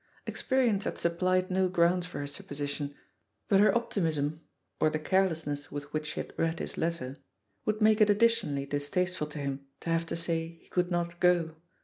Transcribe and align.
'* 0.15 0.25
Experience 0.25 0.85
had 0.85 0.97
sup 0.97 1.19
plied 1.19 1.51
no 1.51 1.69
grounds 1.69 2.07
for 2.07 2.17
her 2.17 2.25
supposition, 2.25 2.95
but 3.47 3.59
her 3.59 3.77
optimism— 3.77 4.41
or 4.81 4.89
the 4.89 4.97
carelessness 4.97 5.71
with 5.71 5.93
which 5.93 6.07
she 6.07 6.19
had 6.21 6.33
read 6.39 6.57
his 6.57 6.75
letter— 6.75 7.17
^would 7.67 7.81
make 7.81 8.01
it 8.01 8.09
additionally 8.09 8.65
dis 8.65 8.89
tasteful 8.89 9.27
to 9.29 9.37
him 9.37 9.67
to 9.79 9.91
have 9.91 10.07
to 10.07 10.15
say 10.15 10.57
he 10.63 10.69
could 10.69 10.89
not 10.89 11.19
go. 11.19 11.55